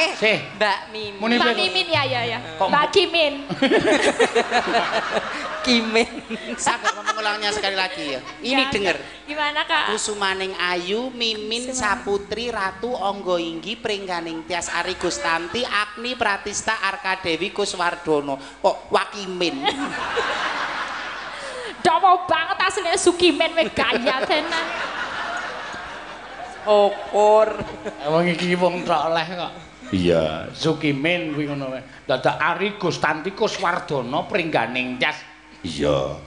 Eh, 0.01 0.11
Sih. 0.17 0.37
Mbak 0.57 0.79
Mimin. 0.89 1.21
Muni 1.21 1.35
Mbak. 1.37 1.53
Mimin 1.53 1.87
ya 1.87 2.03
ya 2.03 2.21
ya. 2.25 2.39
Kok- 2.57 2.73
Mbak 2.73 2.87
Kimin. 2.89 3.35
Kimin. 5.67 6.09
Mau 6.57 7.05
mengulangnya 7.05 7.53
sekali 7.53 7.77
lagi 7.77 8.17
ya. 8.17 8.21
Ini 8.41 8.63
Ya. 8.65 8.73
denger. 8.73 8.97
Gimana 9.29 9.61
Kak? 9.63 9.93
Kusumaning 9.93 10.57
Ayu, 10.57 11.13
Mimin, 11.13 11.69
Saputri, 11.71 12.49
Ratu, 12.49 12.89
Onggo 12.91 13.37
Inggi, 13.37 13.77
Pringganing 13.77 14.49
Tias 14.49 14.73
Ari 14.73 14.97
Gustanti, 14.97 15.61
Agni 15.63 16.17
Pratista, 16.17 16.81
Arka 16.81 17.21
Dewi, 17.21 17.53
Kuswardono. 17.53 18.41
Kok 18.59 18.89
Wakimin? 18.89 19.61
Domo 21.81 22.25
banget 22.25 22.57
aslinya 22.61 22.97
Sukimen 22.97 23.53
we 23.53 23.69
gaya 23.69 24.21
tenan. 24.25 24.67
Okor. 26.65 27.57
Emang 28.01 28.25
iki 28.29 28.53
wong 28.53 28.85
tok 28.85 29.09
oleh 29.09 29.27
kok. 29.27 29.53
Iya, 29.89 30.53
Sukimin 30.53 31.33
kuwi 31.33 31.49
ngono 31.49 31.73
wae. 31.75 31.83
Dadak 32.05 32.37
Ari 32.37 32.77
Gustanti 32.77 33.33
Kuswardono 33.33 34.29
Pringganing 34.29 35.01
Tias. 35.01 35.25
Iya. 35.65 36.21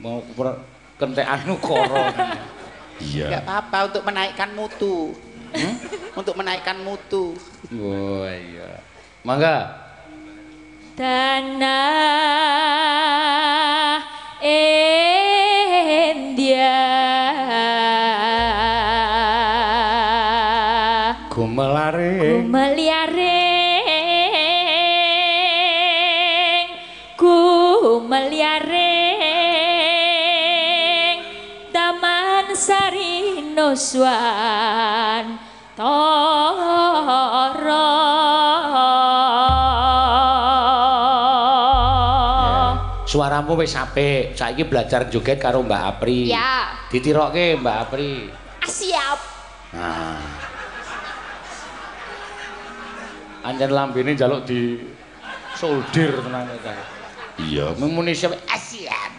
Mau 0.00 0.22
kentekan 0.96 1.44
ukara. 1.50 2.14
Gak 2.96 3.42
apa-apa 3.44 3.92
untuk 3.92 4.02
menaikkan 4.06 4.54
mutu. 4.56 5.12
Untuk 6.16 6.32
menaikkan 6.40 6.80
mutu. 6.80 7.36
Oh 7.74 8.24
iya. 8.24 8.80
Mangga. 9.20 9.84
Tanah 10.96 11.60
India 15.76 16.72
Gumelare. 21.36 22.48
Meliaring 22.48 23.20
Ku 27.12 27.36
meliaring 28.00 28.72
Taman 31.76 32.56
Sari 32.56 33.52
Nuswan 33.52 35.36
Toro 35.76 37.04
Suaramu 43.04 43.60
wis 43.60 43.76
apik. 43.76 44.32
Saiki 44.32 44.64
belajar 44.64 45.12
joget 45.12 45.36
karo 45.36 45.60
Mbak 45.60 45.82
Apri. 45.84 46.32
Ya 46.32 46.80
Ditirokke 46.88 47.60
Mbak 47.60 47.76
Apri. 47.84 48.32
ah, 48.32 48.72
Siap 48.72 49.20
Nah. 49.76 50.35
Anjen 53.46 53.70
lambene 53.70 54.18
njaluk 54.18 54.42
di 54.42 54.82
solder 55.54 56.18
tenan 56.18 56.50
ta. 56.66 56.74
Iya, 57.38 57.78
muni 57.78 58.10
siap 58.10 58.34
asiap. 58.50 59.12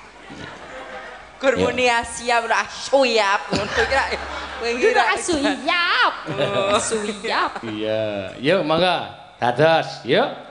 Gurmuni 1.37 1.85
Asia 1.85 2.41
ora 2.41 2.65
asuyap 2.65 3.53
ngono 3.53 3.69
kira. 3.77 4.03
Kowe 4.57 4.69
Kudu 4.73 4.81
kira 4.81 5.03
asuyap. 5.13 6.13
Asuyap. 6.73 7.61
Iya, 7.61 8.33
yuk 8.41 8.65
mangga. 8.65 9.13
Dados, 9.37 10.01
yuk. 10.01 10.46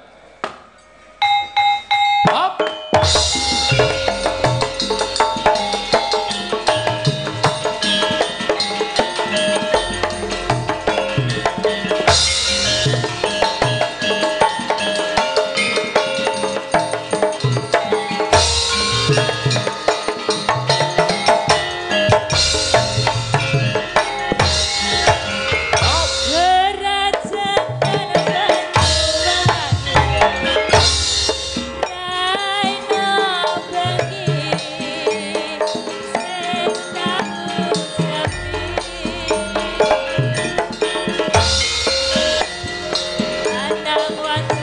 Tagwan 43.85 44.56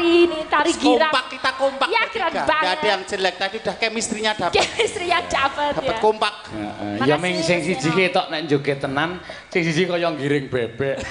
nari 0.00 0.24
ini 0.24 0.38
tari 0.48 0.72
girang. 0.72 1.12
Kompak 1.12 1.24
kita 1.28 1.50
kompak. 1.54 1.88
Ya, 1.88 2.02
Nggak 2.08 2.46
banget. 2.48 2.72
ada 2.72 2.86
yang 2.88 3.02
jelek 3.04 3.34
tadi 3.36 3.56
udah 3.60 3.74
chemistry-nya 3.76 4.32
dapat. 4.32 4.54
Chemistry 4.56 5.06
yang 5.06 5.24
dapat 5.28 5.72
Dapat 5.76 5.94
ya. 5.94 6.00
kompak. 6.00 6.34
Heeh, 6.48 6.94
Ya 7.04 7.16
Makasih, 7.16 7.20
ming 7.20 7.36
sing 7.40 7.58
siji 7.60 7.88
ketok 7.90 8.26
nek 8.32 8.42
joget 8.48 8.78
tenan, 8.80 9.20
sing 9.48 9.62
siji 9.62 9.84
kaya 9.84 10.08
ngiring 10.08 10.48
bebek. 10.48 10.96